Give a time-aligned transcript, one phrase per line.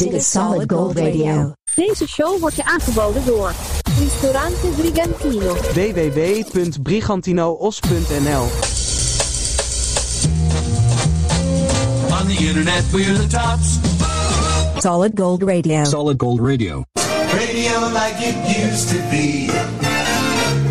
[0.00, 1.52] Dit is Solid Gold Radio.
[1.74, 3.52] Deze show wordt je aangeboden door
[3.98, 5.54] Ristorante Brigantino.
[5.54, 8.46] www.brigantinoos.nl
[12.10, 13.78] On the internet, we're the tops.
[14.78, 15.84] Solid Gold Radio.
[15.84, 16.84] Solid Gold Radio.
[17.32, 19.48] Radio like it used to be.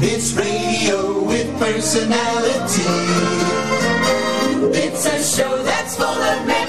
[0.01, 2.83] It's radio with personality.
[4.71, 6.68] It's a show that's full of memories.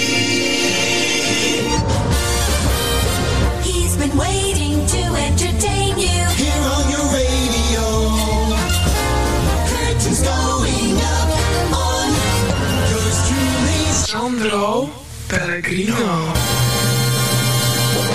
[14.11, 14.89] Sandro
[15.27, 16.33] Pellegrino.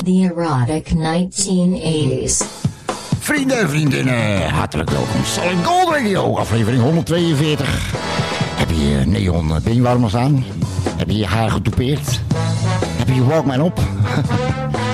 [0.04, 2.42] The erotic 1980s.
[3.18, 5.24] Vrienden en vriendinnen, hartelijk welkom.
[5.24, 7.68] Solid Gold Radio, aflevering 142.
[8.54, 10.44] Heb je je neon beenwarmers aan?
[10.96, 12.20] Heb je je haar getoupeerd?
[12.96, 13.80] Heb je je Walkman op?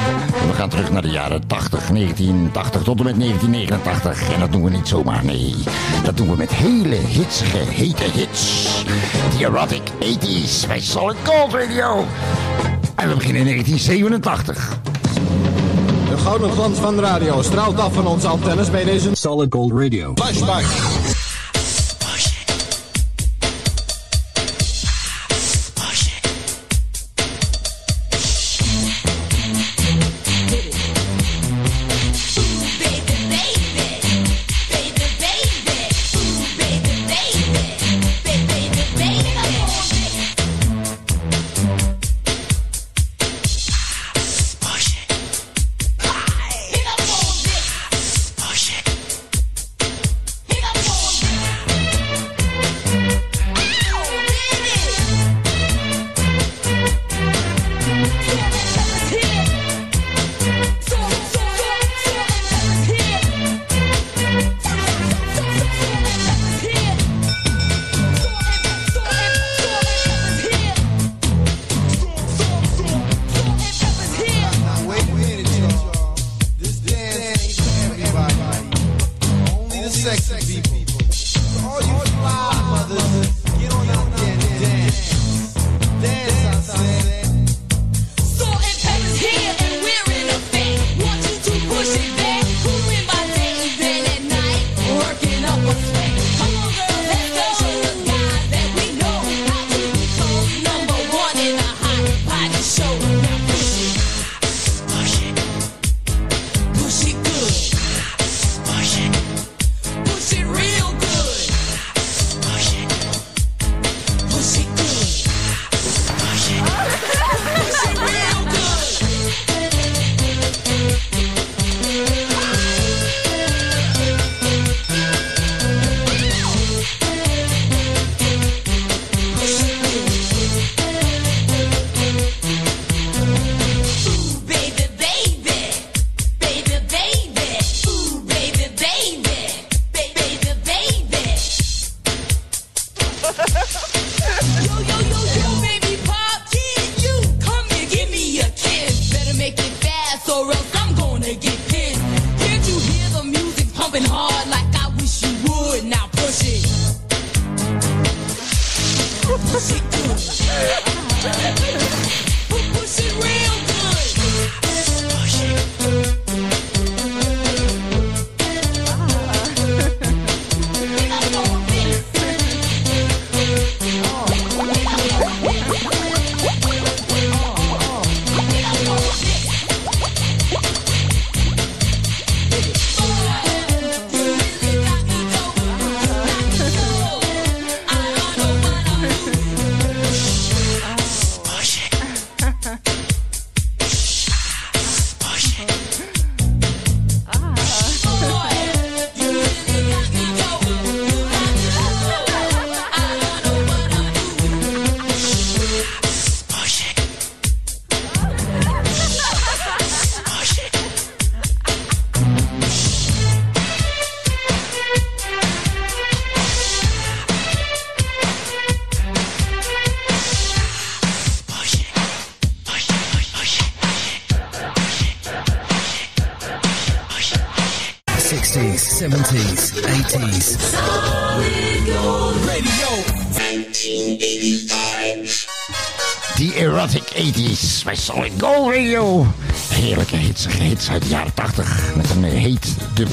[0.47, 4.33] We gaan terug naar de jaren 80, 1980 tot en met 1989.
[4.33, 5.55] En dat doen we niet zomaar, nee.
[6.05, 8.67] Dat doen we met hele hitsige, hete hits.
[9.39, 12.05] The Erotic 80s bij Solid Gold Radio.
[12.97, 14.79] En we beginnen in 1987.
[16.09, 19.73] De gouden glans van de radio straalt af van onze antennes bij deze Solid Gold
[19.73, 20.13] Radio.
[20.15, 21.22] flashback.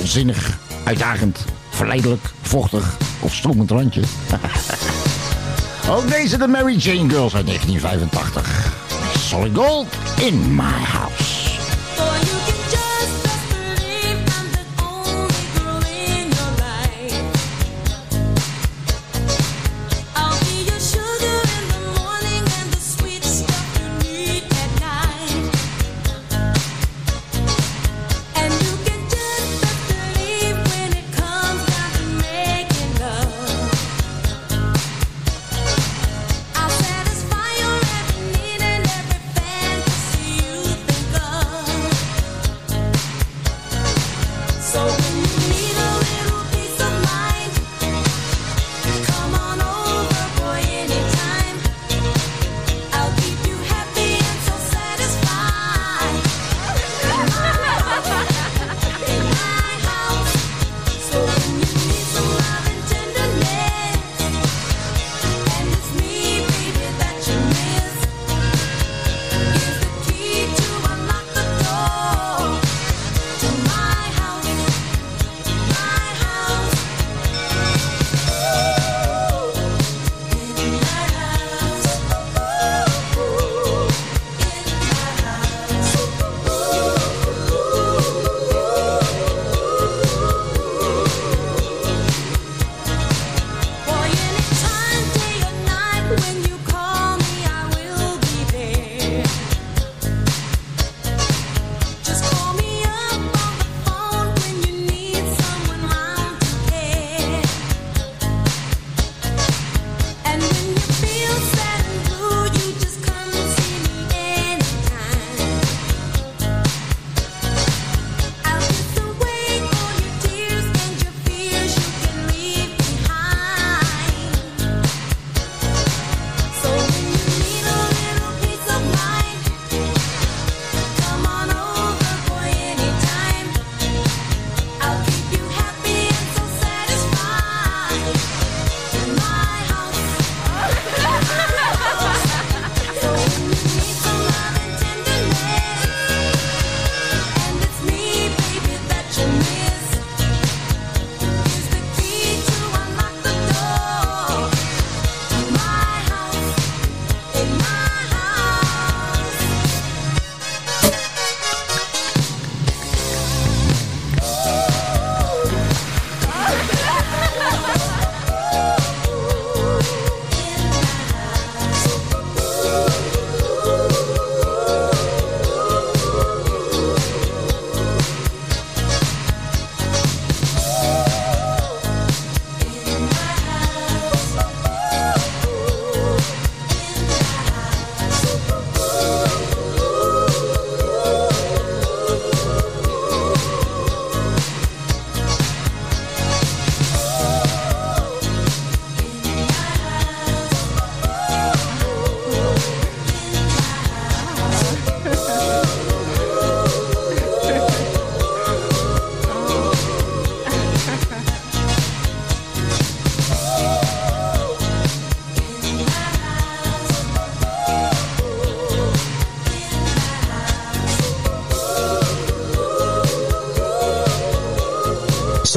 [0.09, 4.01] Zinnig, uitdagend, verleidelijk, vochtig of stromend randje.
[5.89, 8.73] Ook deze de Mary Jane Girls uit 1985.
[9.17, 9.87] Solid Gold
[10.19, 10.98] in my.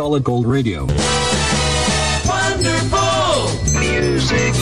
[0.03, 0.87] Solid Gold Radio.
[2.25, 4.55] Wonderful music.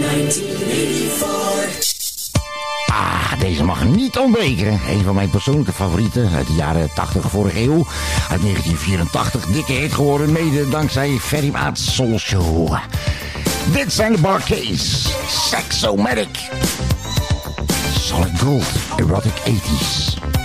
[0.00, 2.30] 1984.
[2.86, 4.80] Ah, deze mag niet ontbreken.
[4.88, 7.86] Een van mijn persoonlijke favorieten uit de jaren 80 vorige eeuw.
[8.30, 12.76] Uit 1984, dikke hit geworden, mede dankzij Ferry Maat's Soul Show.
[13.72, 15.08] Dit zijn de Barcades.
[15.28, 16.48] Sexomatic.
[17.98, 18.66] Solid Gold.
[18.96, 20.35] Erotic 80s.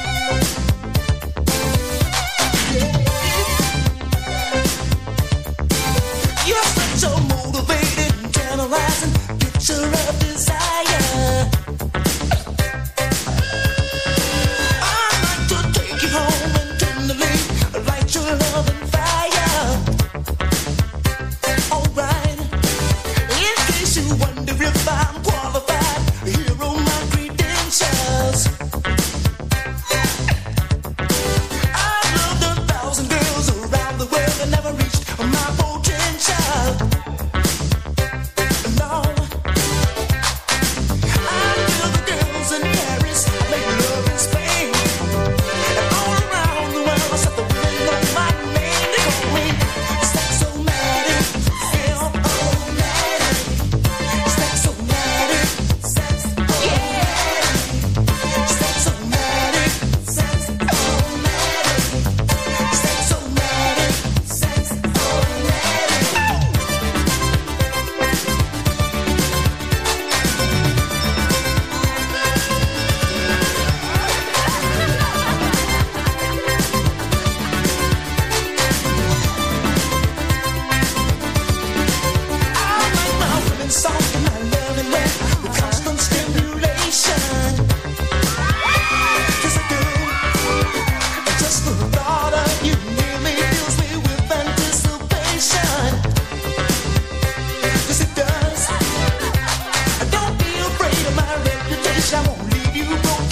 [102.92, 103.31] you don't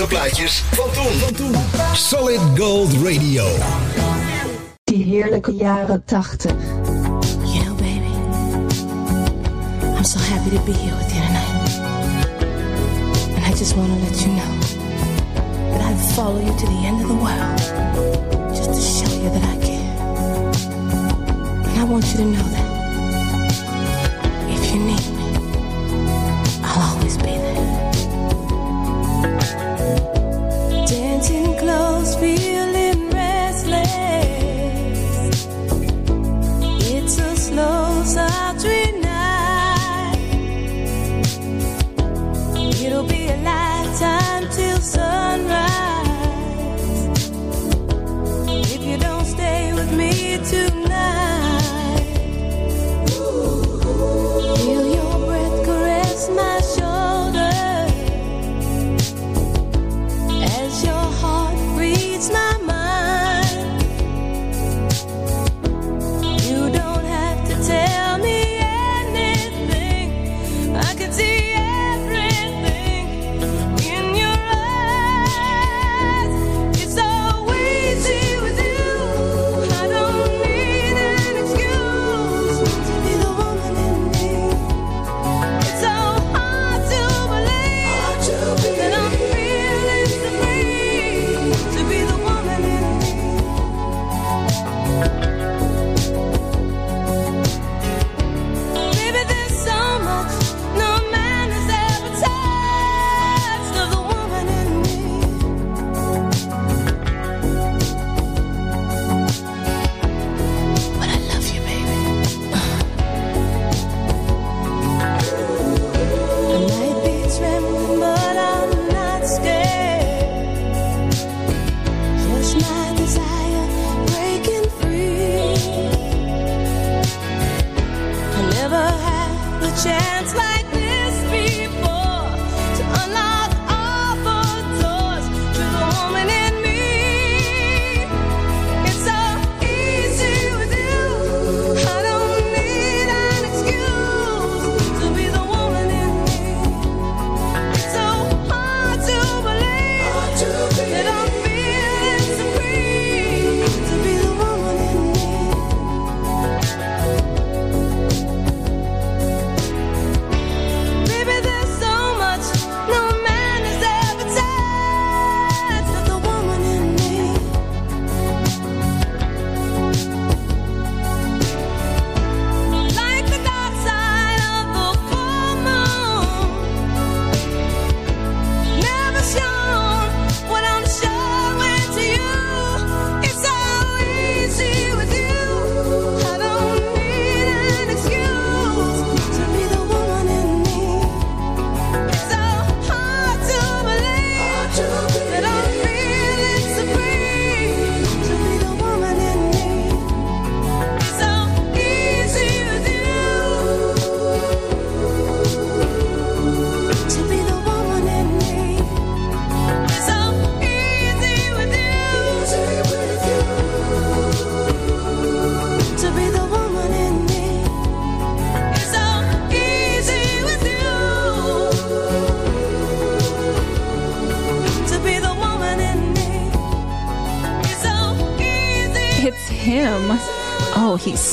[0.00, 0.90] gezellige plaatjes van
[1.36, 1.54] toen.
[1.94, 3.46] Solid Gold Radio.
[4.84, 6.54] Die heerlijke jaren tachtig.
[7.44, 8.12] You know, baby,
[9.96, 11.78] I'm so happy to be here with you tonight.
[13.34, 14.58] And I just want to let you know
[15.72, 17.29] that I'd follow you to the end of the world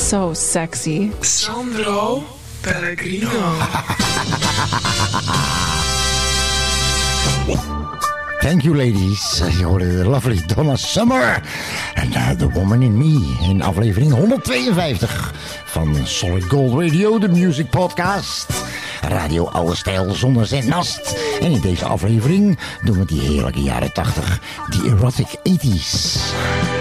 [0.07, 1.11] so sexy.
[1.21, 2.23] Sandro
[2.61, 3.29] Pellegrino.
[8.39, 9.41] Thank you, ladies.
[9.57, 11.41] Je hoorde de lovely Donna Summer.
[11.93, 15.33] En uh, The Woman in Me in aflevering 152
[15.65, 18.47] van Solid Gold Radio, de music podcast.
[19.01, 21.15] Radio Oude Stijl zonder zendmast.
[21.41, 26.76] En in deze aflevering doen we die heerlijke jaren 80, die erotic 80s.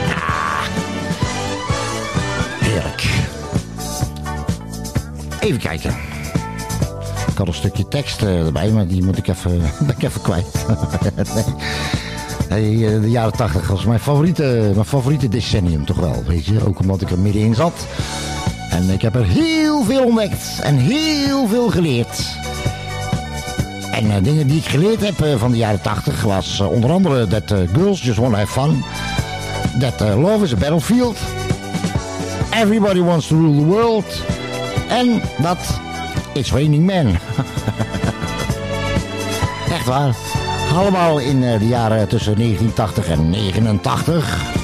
[5.46, 5.90] Even kijken.
[7.30, 10.20] Ik had een stukje tekst eh, erbij, maar die moet ik even, ben ik even
[10.20, 10.66] kwijt.
[11.34, 11.44] nee.
[12.48, 16.66] Hey, eh, de jaren 80 was mijn favoriete, mijn favoriete decennium toch wel, weet je.
[16.66, 17.86] Ook omdat ik er middenin zat.
[18.70, 22.24] En ik heb er heel veel ontdekt en heel veel geleerd.
[23.92, 27.54] En eh, dingen die ik geleerd heb van de jaren 80 was onder andere dat
[27.72, 28.84] girls just want to have fun.
[29.78, 31.18] Dat love is a battlefield.
[32.54, 34.24] Everybody wants to rule the world.
[34.88, 35.80] En dat
[36.32, 37.06] it's raining men.
[39.76, 40.14] Echt waar.
[40.74, 44.54] Allemaal in eh, de jaren tussen 1980 en 89.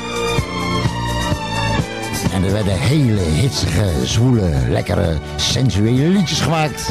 [2.32, 6.90] En er werden hele hitsige, zwoele, lekkere, sensuele liedjes gemaakt.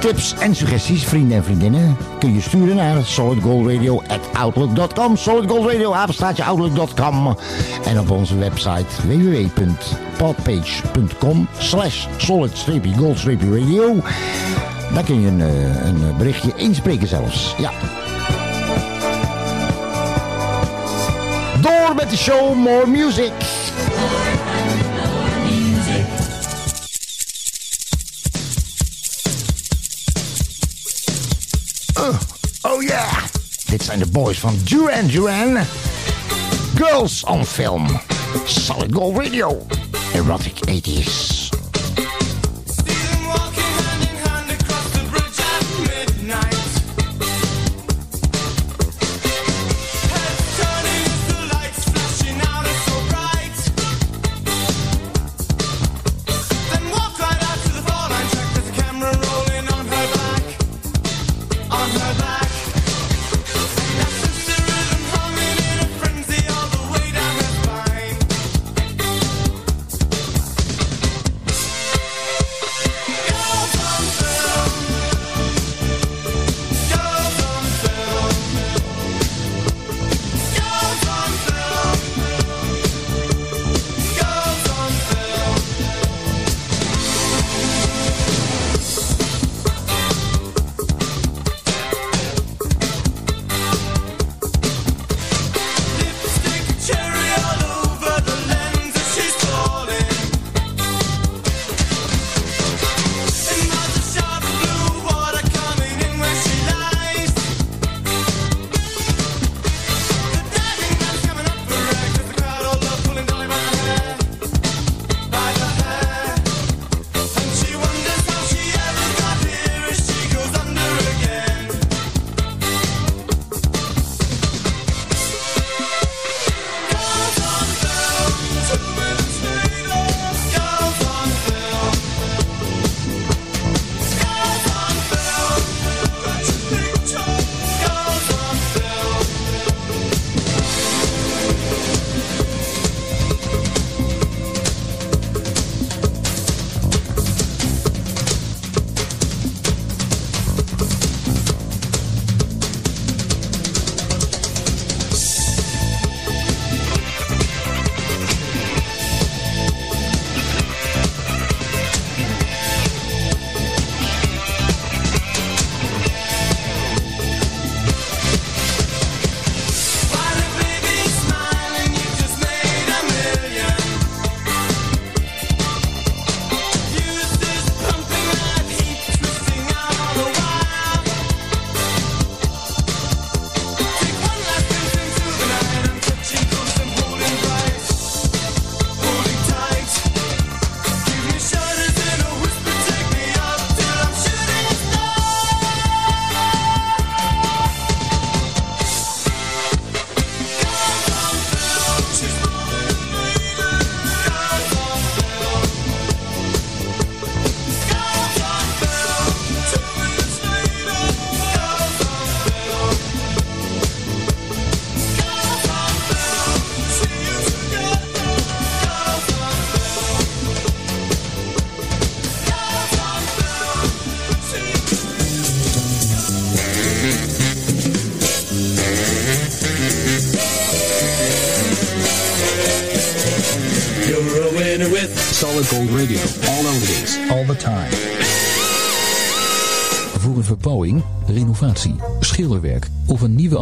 [0.00, 5.16] Tips en suggesties, vrienden en vriendinnen, kun je sturen naar solidgoldradio.outlook.com.
[5.16, 5.94] Solidgoldradio,
[6.44, 7.36] outlook.com.
[7.84, 13.96] En op onze website www.podpage.com slash solid-gold-radio.
[14.94, 17.54] Daar kun je een, eh, een berichtje inspreken zelfs.
[17.58, 17.70] Ja.
[21.60, 23.32] Door met de show, more music.
[31.98, 32.14] Uh,
[32.62, 33.24] oh yeah.
[33.66, 35.58] Dit zijn de boys van Duran Duran.
[36.74, 38.00] Girls on Film.
[38.44, 39.66] Solid Gold Radio.
[40.14, 41.37] Erotic 80s.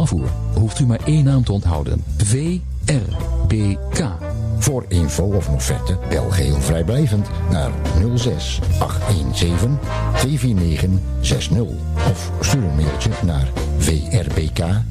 [0.07, 2.03] Afvoer hoeft u maar één naam te onthouden.
[2.17, 4.05] VRBK.
[4.57, 7.71] Voor info of offerte bel geheel vrijblijvend naar
[8.15, 9.77] 06 817
[10.13, 10.89] 249
[11.21, 11.61] 60
[12.11, 14.87] of stuur een mailtje naar vrbk@gmail.com.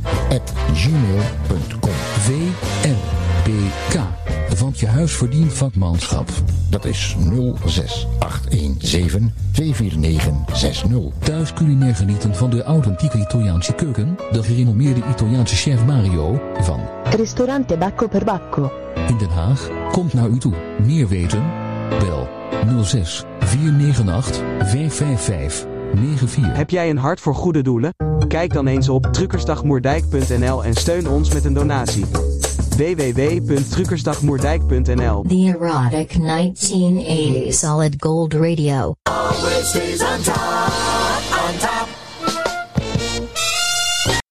[2.18, 4.00] VRBK.
[4.59, 6.31] Want je huis verdient vakmanschap.
[6.70, 7.16] Dat is
[7.64, 10.90] 06817 24960.
[11.18, 14.18] Thuis culinair genieten van de authentieke Italiaanse keuken.
[14.33, 18.72] De gerenommeerde Italiaanse chef Mario van Ristorante Bacco per Bacco.
[19.09, 20.55] In Den Haag komt naar u toe.
[20.85, 21.42] Meer weten?
[21.88, 22.29] Bel
[22.83, 26.57] 06 498 555 94.
[26.57, 27.94] Heb jij een hart voor goede doelen?
[28.29, 32.05] Kijk dan eens op drukkersdagmoerdijk.nl en steun ons met een donatie
[32.76, 40.72] www.trukkersdagmoerdijk.nl The Erotic 1980 Solid Gold Radio Always on top,
[41.32, 41.88] on top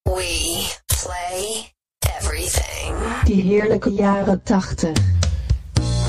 [0.04, 1.72] We play
[2.20, 5.14] everything Die heerlijke jaren 80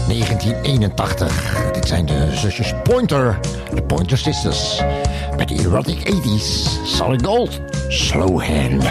[0.09, 1.71] 1981.
[1.73, 3.41] Dit zijn de zusjes Pointer,
[3.75, 4.83] de Pointer Sisters.
[5.37, 8.85] Met de Erotic 80s, Solid Gold, Slow Hand.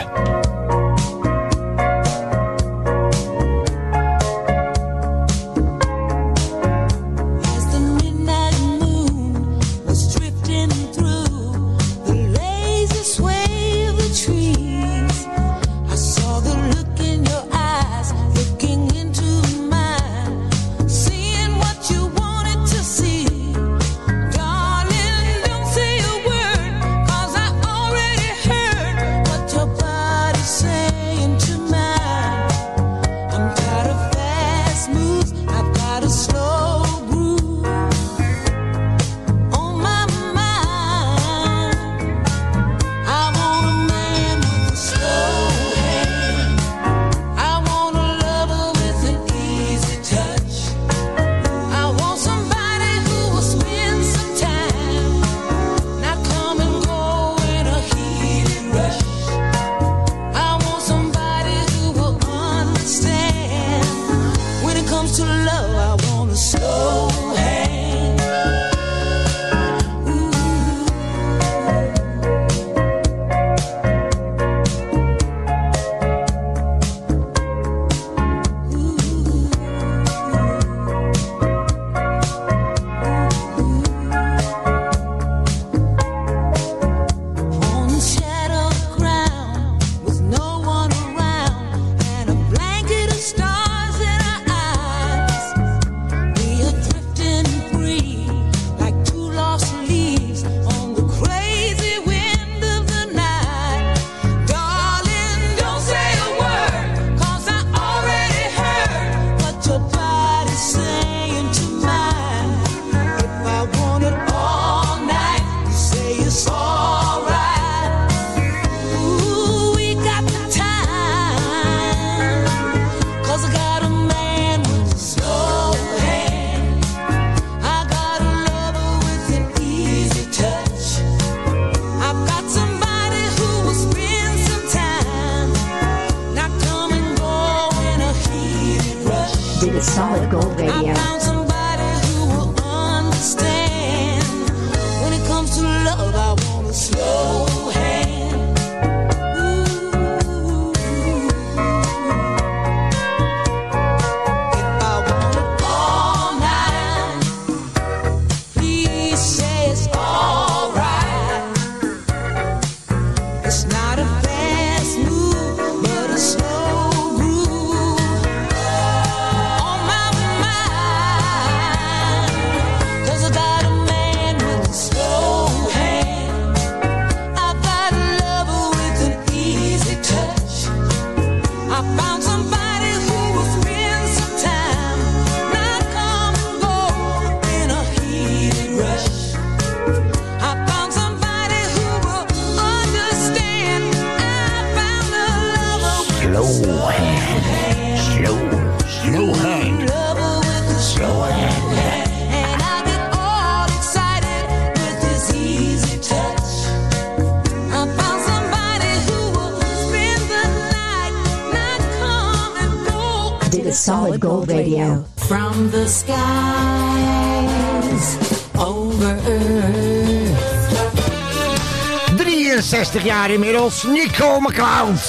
[222.65, 224.99] 60 jaar inmiddels, Nico McCloud.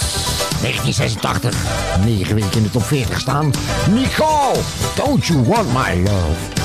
[0.60, 1.54] 1986,
[2.04, 3.50] 9 weken in de top 40 staan.
[3.90, 4.52] Nico,
[4.94, 6.55] don't you want my love?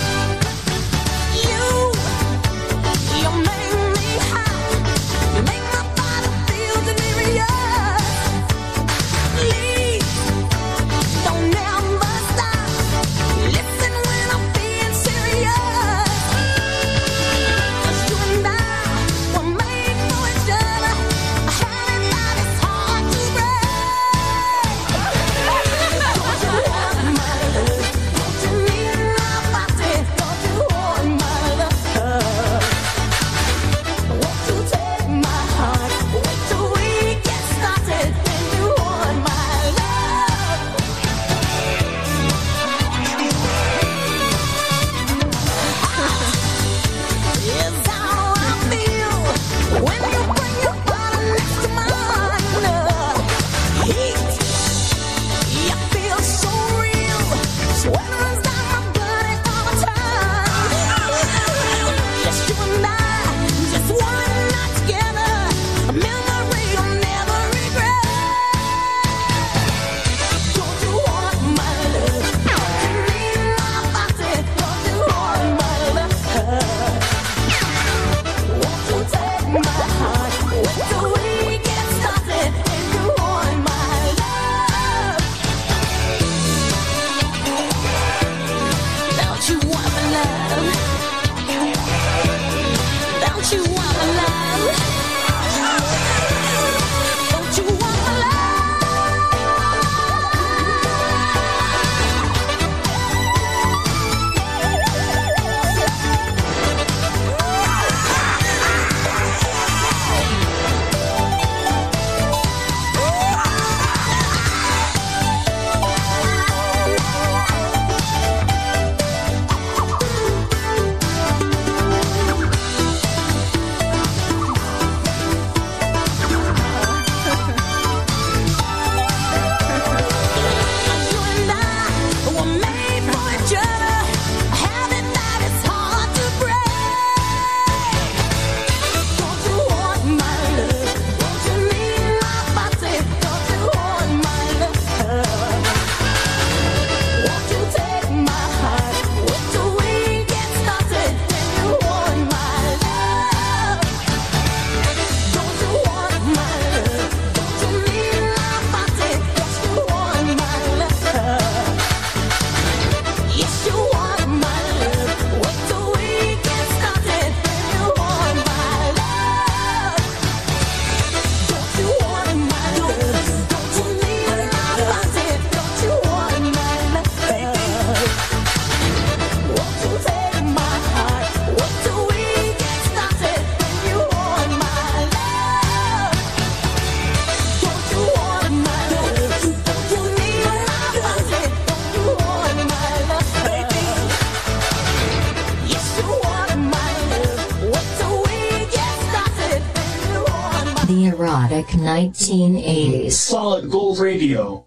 [201.82, 203.12] 1980s.
[203.12, 204.66] Solid Gold Radio.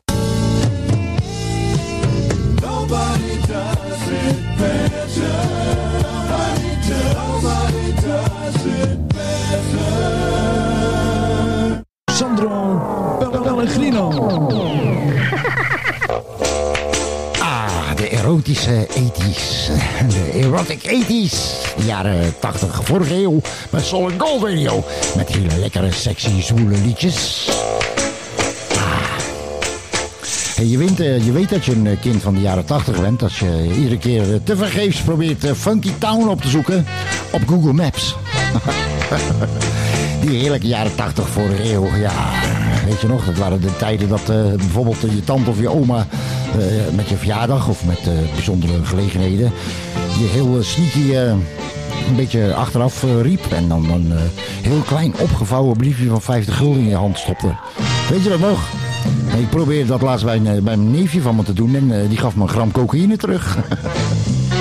[2.61, 5.33] Nobody does it better.
[6.91, 9.95] Nobody does it better.
[12.11, 14.64] Sandro Pellegrino.
[18.45, 19.73] Ah, de erotische 80s.
[20.09, 21.77] De erotic 80s.
[21.77, 23.41] De jaren 80 vorige eeuw.
[23.71, 24.85] Met Solid Gold Radio.
[25.17, 27.49] Met hele lekkere, sexy, zwoele liedjes.
[28.71, 29.17] Ah.
[30.55, 33.23] Hey, je, weet, eh, je weet dat je een kind van de jaren 80 bent.
[33.23, 36.87] Als je iedere keer eh, tevergeefs probeert eh, Funky Town op te zoeken.
[37.31, 38.17] Op Google Maps.
[40.21, 41.97] Die heerlijke jaren 80 vorige eeuw.
[41.97, 42.13] Ja,
[42.85, 43.25] weet je nog?
[43.25, 46.07] Dat waren de tijden dat eh, bijvoorbeeld je tante of je oma
[46.59, 49.53] eh, met je verjaardag of met eh, bijzondere gelegenheden
[50.19, 54.13] je heel sneaky een beetje achteraf riep en dan een
[54.63, 57.55] heel klein opgevouwen briefje van 50 gulden in je hand stopte.
[58.11, 58.69] Weet je dat nog?
[59.39, 62.37] Ik probeerde dat laatst bij, bij mijn neefje van me te doen en die gaf
[62.37, 63.57] me een gram cocaïne terug.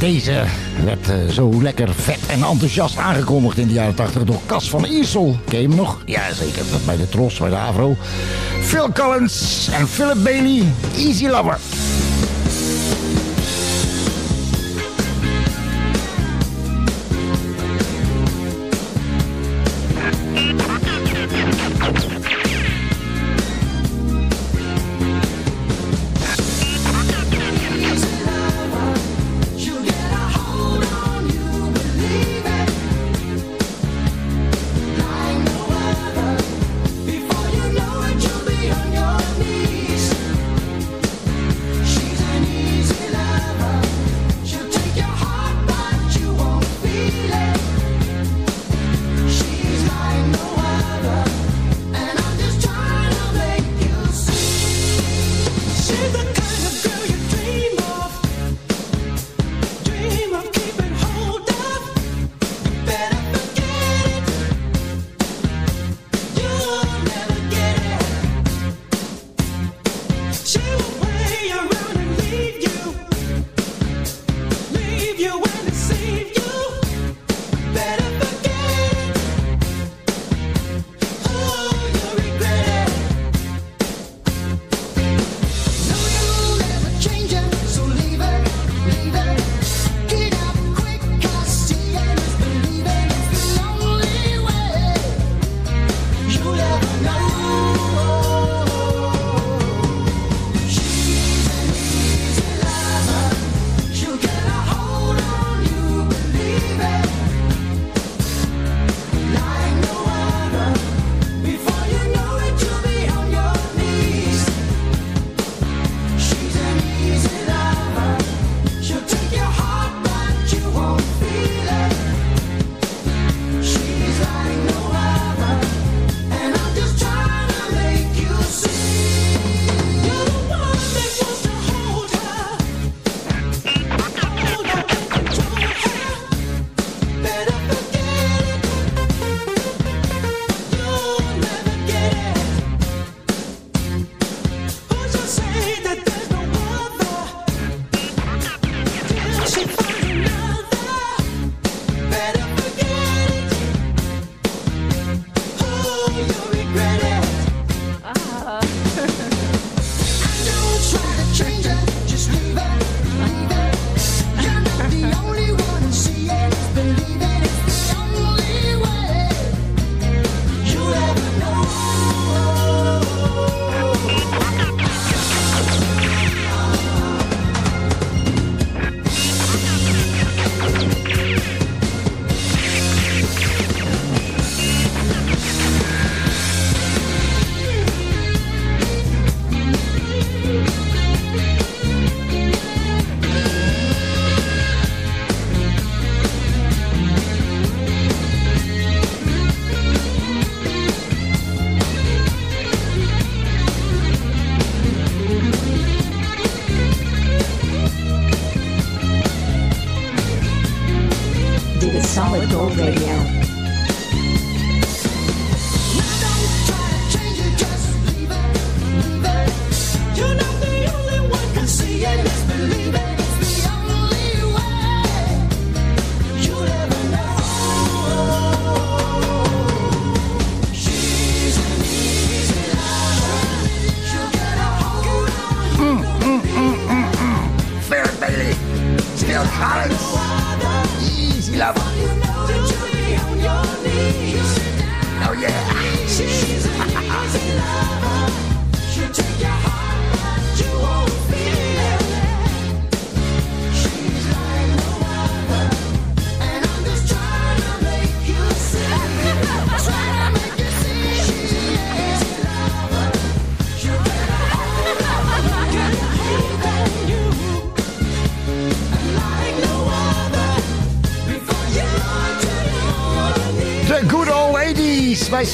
[0.00, 0.44] deze
[0.84, 4.84] werd eh, zo lekker vet en enthousiast aangekondigd in de jaren 80 door Cas van
[4.84, 5.36] Iersel.
[5.48, 6.02] Ken nog?
[6.04, 6.62] Ja, zeker.
[6.84, 7.96] Bij de Tros, bij de Avro.
[8.60, 10.62] Phil Collins en Philip Bailey,
[10.96, 11.58] Easy Lover.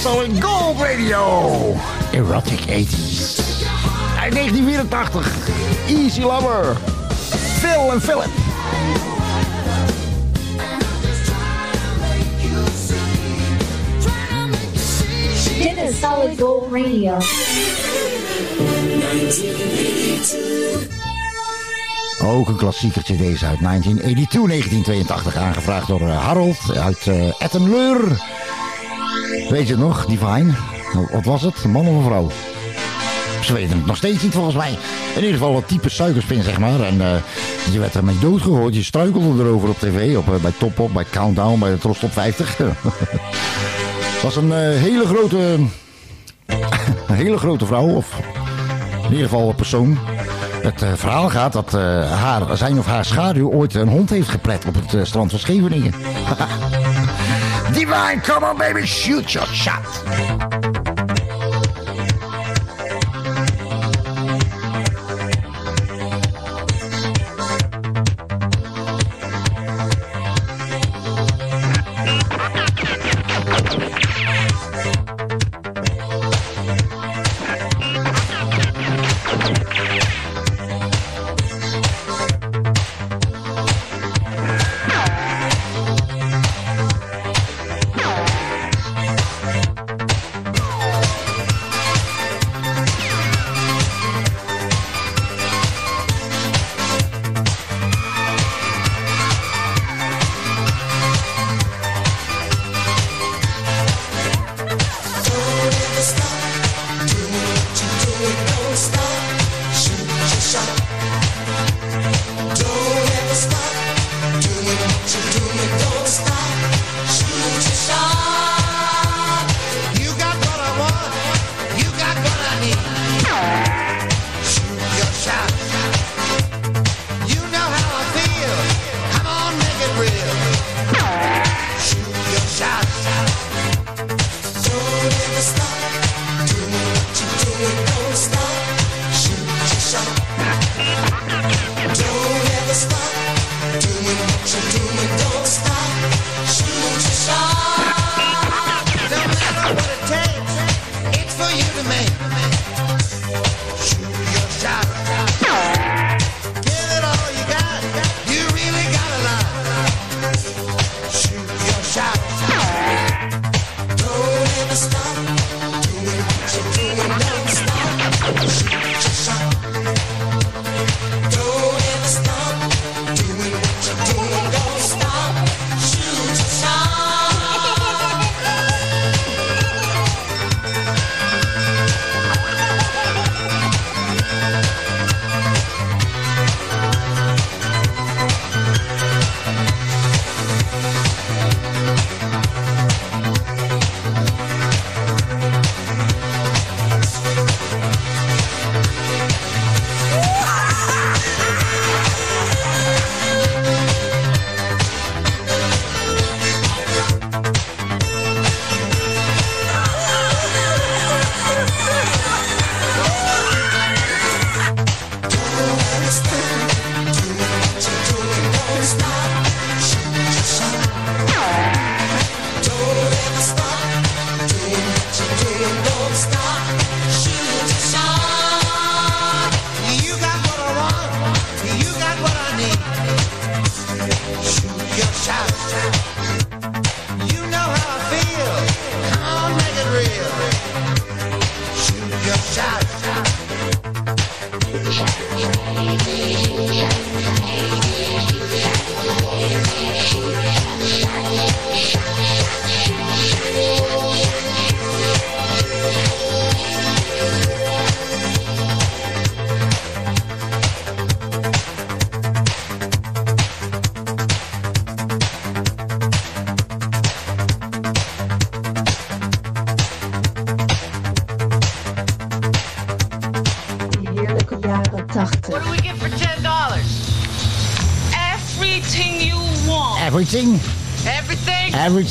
[0.06, 1.74] Solid Gold Radio.
[2.12, 3.40] Erotic 80s.
[4.20, 5.36] Uit 1984.
[5.88, 6.76] Easy Lover.
[7.58, 8.30] Phil en Philip.
[15.58, 17.18] Dit is Solid Gold Radio.
[22.22, 25.36] Ook een klassiekertje deze uit 1982, 1982.
[25.36, 28.00] Aangevraagd door eh, Harold uit eh Ettenleur.
[29.48, 30.52] Weet je nog, Divine?
[31.10, 31.64] Wat was het?
[31.64, 32.30] Een man of een vrouw?
[33.42, 34.70] Ze weten het nog steeds niet volgens mij.
[35.14, 36.80] In ieder geval een type suikerspin, zeg maar.
[36.80, 37.16] En eh,
[37.72, 38.74] je werd ermee doodgegooid.
[38.74, 40.16] Je struikelde erover op tv.
[40.16, 42.56] Op, eh, bij Top Op, bij Countdown, bij de Tros Top 50.
[42.56, 45.36] Het was een eh, hele grote...
[45.36, 45.70] een
[47.24, 47.88] hele grote vrouw.
[47.88, 48.20] Of
[49.04, 49.98] in ieder geval een persoon.
[50.62, 51.72] Het verhaal gaat dat
[52.10, 55.94] haar, zijn of haar schaduw ooit een hond heeft geplet op het strand van Scheveningen.
[57.86, 58.84] Divine, come on baby.
[58.84, 60.65] Shoot your shot.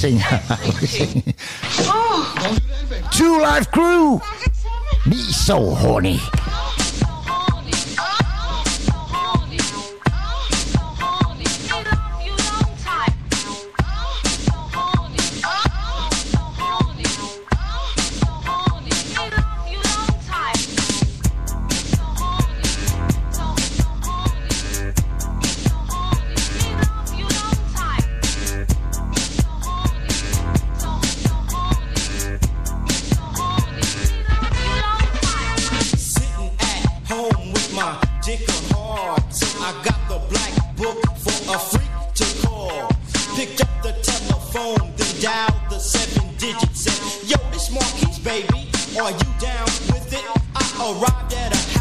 [0.04, 0.22] everything.
[0.68, 1.34] everything.
[1.88, 2.58] Oh.
[3.12, 4.20] Two Life Crew.
[5.10, 6.20] Be so horny.
[38.26, 39.21] dick hard.
[39.61, 42.89] I got the black book for a freak to call.
[43.36, 46.82] Picked up the telephone, then dialed the seven digits.
[46.82, 48.69] Said, Yo, this Marquis baby.
[48.99, 50.26] Are you down with it?
[50.55, 51.74] I arrived at a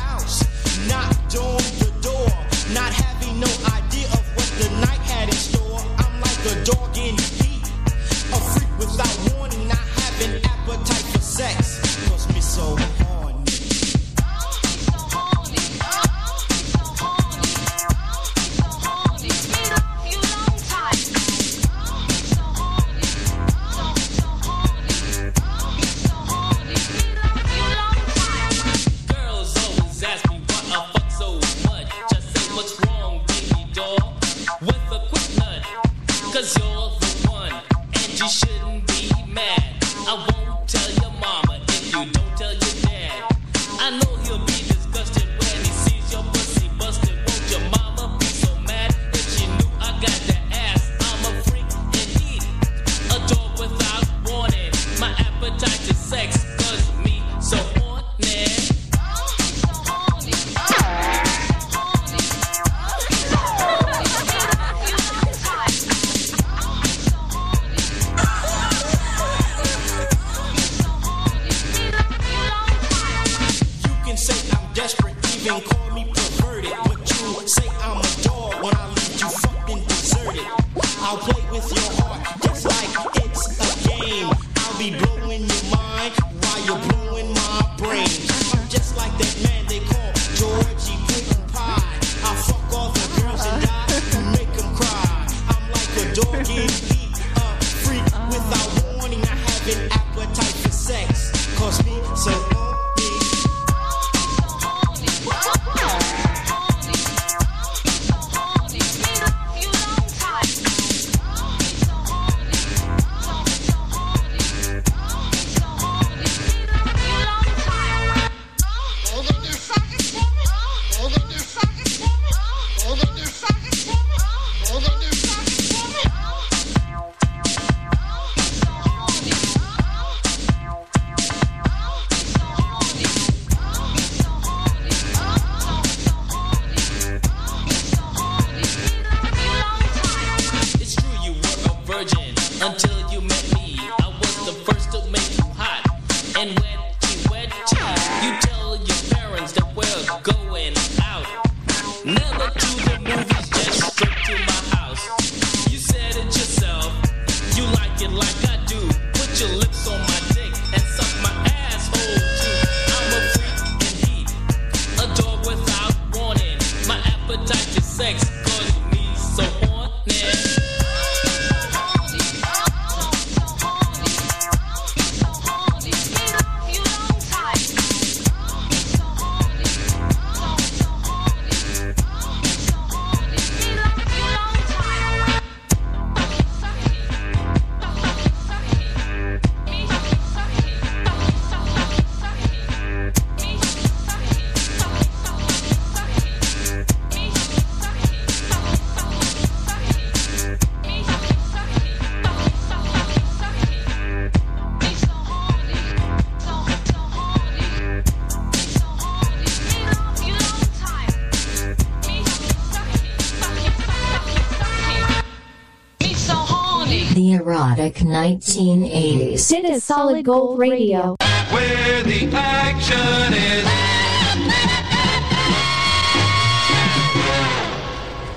[217.34, 219.50] Erotic 1980s.
[219.50, 221.16] It Solid Gold Radio.
[221.50, 223.64] Where the action is.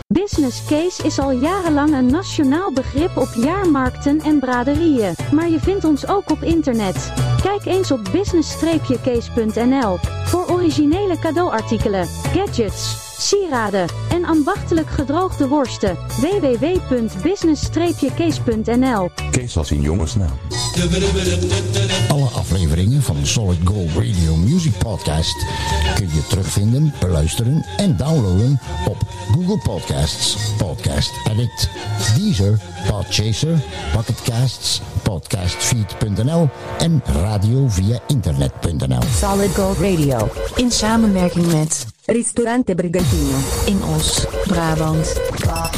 [0.08, 5.84] Business case is al jarenlang een nationaal begrip op jaarmarkten en braderieën, maar je vindt
[5.84, 7.14] ons ook op internet.
[7.42, 15.98] Kijk eens op business-case.nl voor originele cadeauartikelen, gadgets, sieraden en ambachtelijk gedroogde worsten.
[16.22, 20.28] www.business-kees.nl Kees als in jongensnaam.
[20.28, 20.40] Nou.
[22.08, 25.46] Alle afleveringen van de Solid Gold Radio Music Podcast
[25.96, 28.98] kun je terugvinden, beluisteren en downloaden op
[29.32, 31.70] Google Podcasts, Podcast Edit,
[32.16, 32.60] Deezer,
[32.90, 33.64] Podchaser,
[33.96, 39.02] Bucketcasts, podcastfeed.nl en radio via internet.nl.
[39.16, 43.38] Solid Gold Radio in samenwerking met Ristorante Brigantino.
[43.66, 45.22] In Os, Brabant.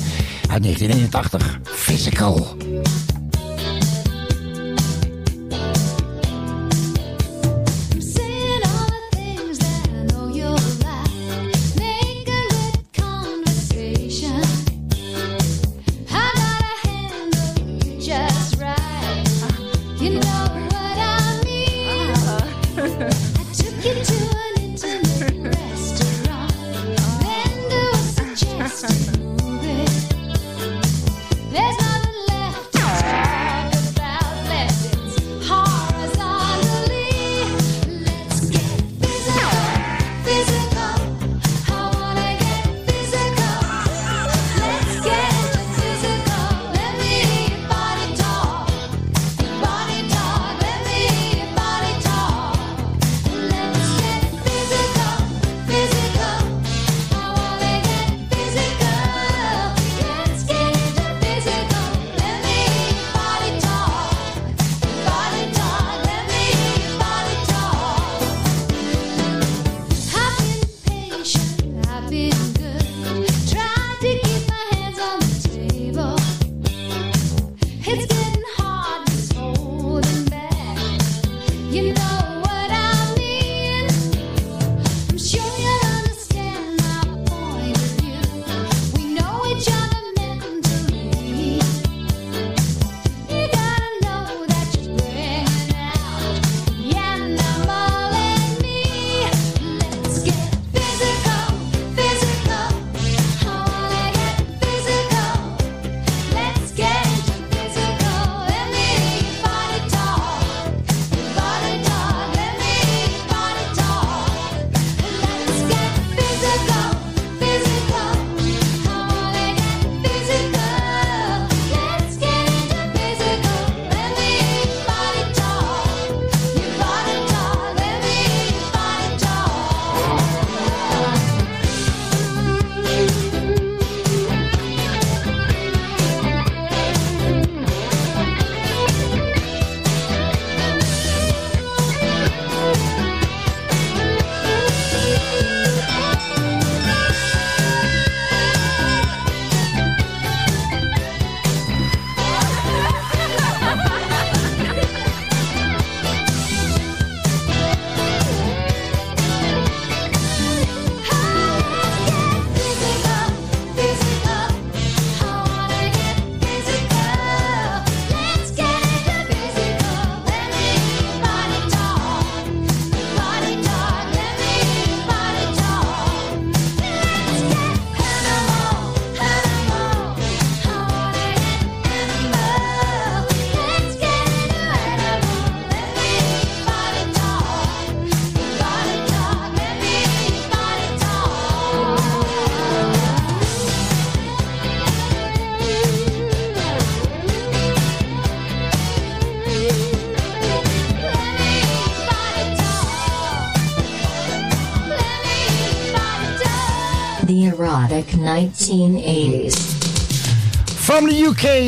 [0.49, 1.59] uit 1981.
[1.63, 2.57] Physical.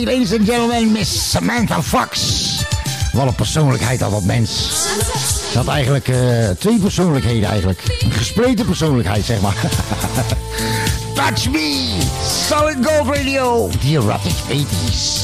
[0.05, 2.65] Ladies and gentlemen, Miss Samantha Fox.
[3.13, 4.69] Wat een persoonlijkheid had dat mens.
[5.51, 7.97] Ze had eigenlijk eh, twee persoonlijkheden eigenlijk.
[7.99, 9.57] Een gespleten persoonlijkheid, zeg maar.
[11.15, 11.99] Touch me,
[12.49, 15.20] Solid Gold Radio, The Erotic 80s.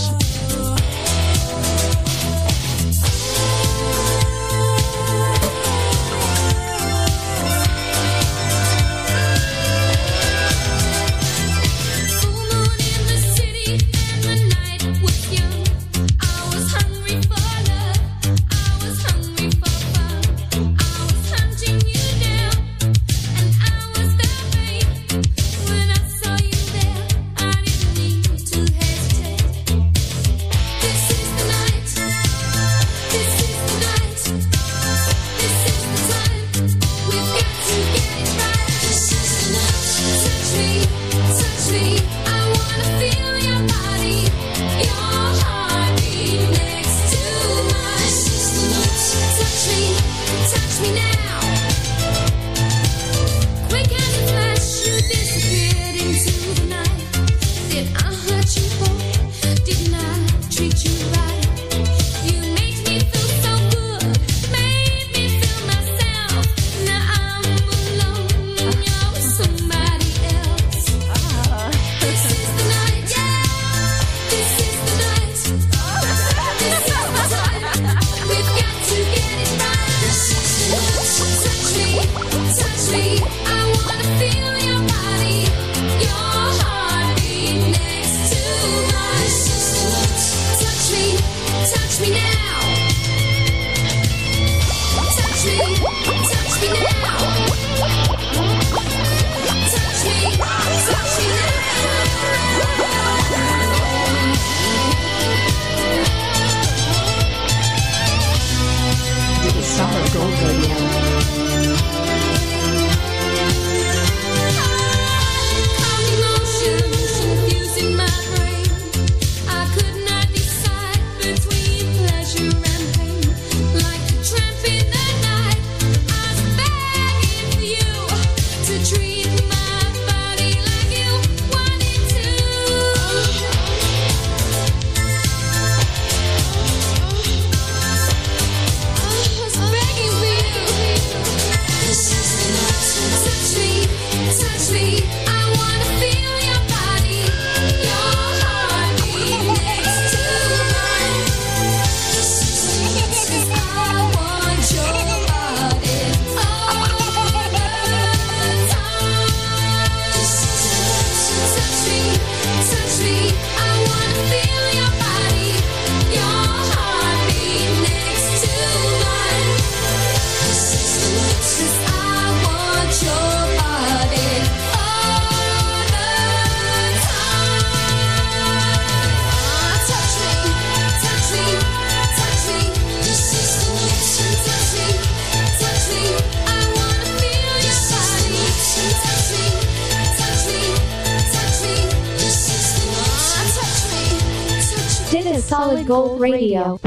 [196.19, 196.79] Radio.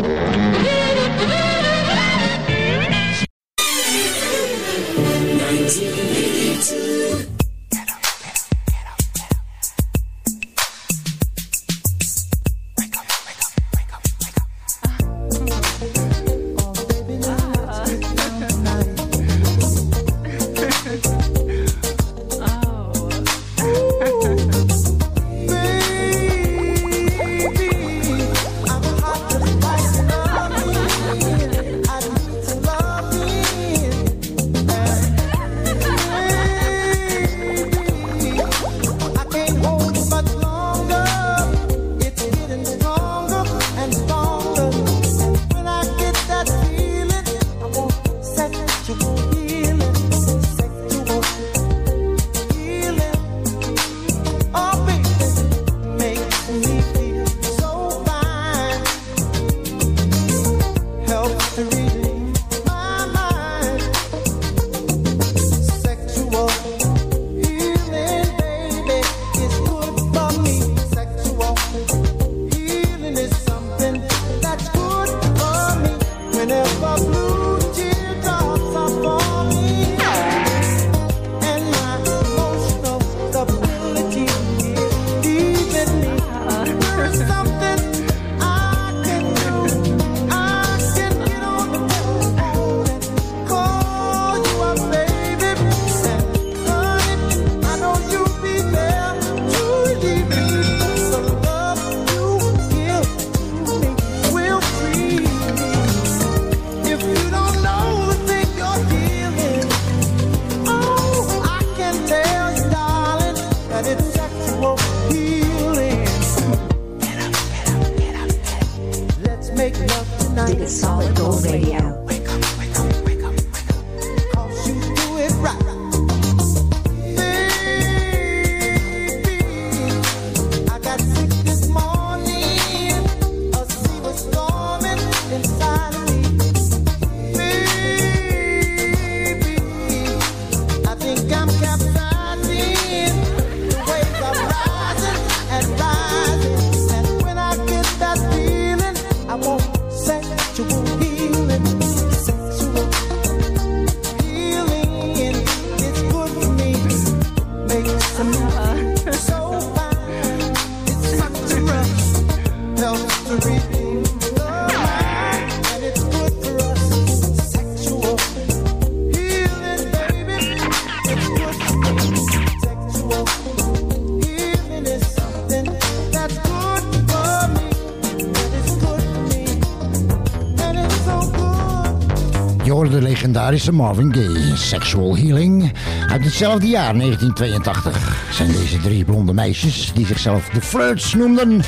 [182.71, 185.71] Hoorde de legendarische Marvin Gaye, Sexual Healing.
[186.07, 191.61] Uit hetzelfde jaar, 1982, zijn deze drie blonde meisjes, die zichzelf de Flirts noemden,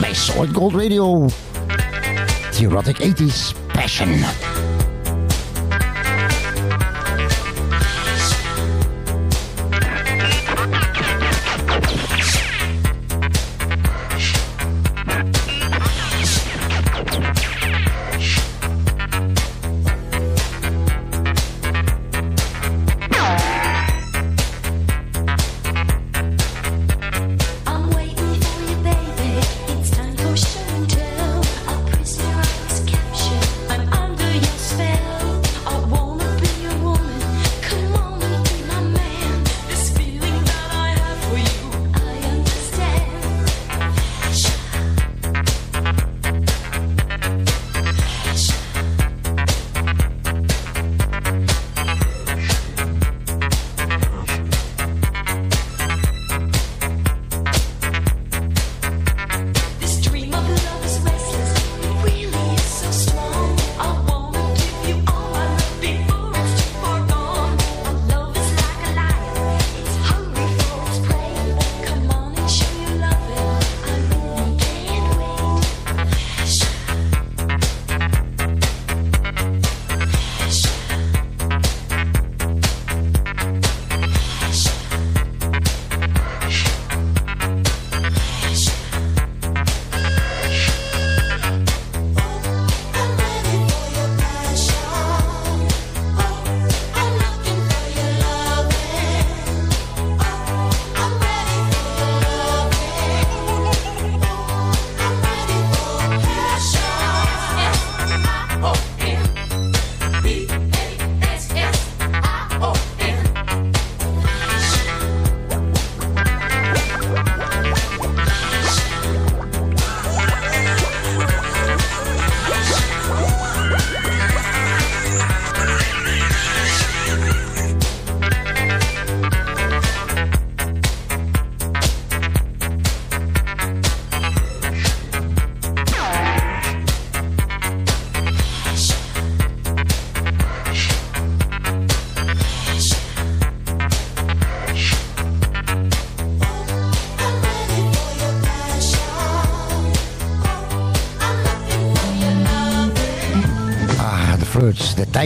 [0.00, 1.28] bij Solid Gold Radio.
[2.50, 4.53] The Erotic 80s Passion.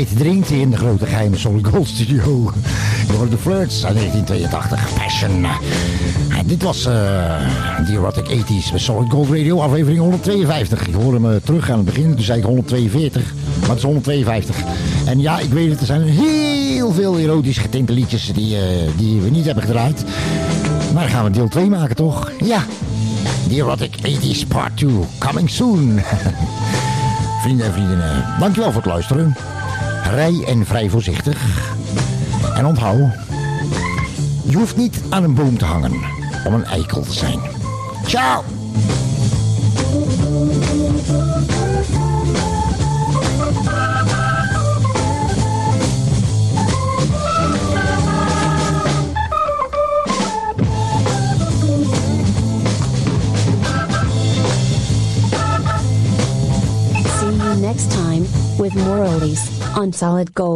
[0.04, 2.52] Tijd dringt in de grote geheime Solid Gold Studio.
[3.16, 4.94] Hoort de Flirts uit 1982.
[4.94, 5.44] Passion.
[6.38, 6.92] En dit was eh
[7.86, 10.86] de Erotic 80s bij Solid Gold Radio, aflevering 152.
[10.86, 13.34] Ik hoorde me terug aan het begin, toen zei ik 142.
[13.60, 14.56] Maar het is 152.
[15.06, 18.62] En ja, ik weet het, er zijn heel veel erotisch getinte liedjes die, eh,
[18.96, 20.04] die we niet hebben gedraaid.
[20.92, 22.30] Maar dan gaan we deel 2 maken, toch?
[22.44, 22.64] Ja.
[23.48, 24.90] The Erotic 80s Part 2.
[25.18, 26.00] Coming soon.
[27.42, 29.36] Vrienden en vriendinnen, dankjewel voor het luisteren.
[30.10, 31.72] Rij en vrij voorzichtig.
[32.54, 33.12] En onthoud,
[34.48, 35.92] je hoeft niet aan een boom te hangen
[36.44, 37.40] om een eikel te zijn.
[38.06, 38.42] Ciao!
[57.60, 58.24] Next time
[58.56, 59.04] with more
[59.76, 60.48] on Solid Gold.